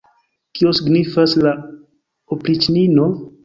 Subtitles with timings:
[0.59, 1.53] Kio signifas la
[2.39, 3.11] opriĉnino?